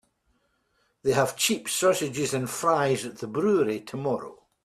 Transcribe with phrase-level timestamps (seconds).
[1.03, 4.47] They have cheap sausages and fries at the brewery tomorrow.